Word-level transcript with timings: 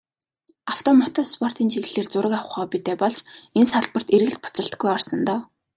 Авто, 0.71 0.89
мото 0.99 1.21
спортын 1.33 1.67
чиглэлээр 1.71 2.07
зураг 2.11 2.33
авах 2.35 2.51
хоббитой 2.53 2.95
болж, 3.01 3.19
энэ 3.57 3.67
салбарт 3.71 4.07
эргэлт 4.15 4.41
буцалтгүй 4.43 4.89
орсон 4.95 5.19
доо. 5.29 5.39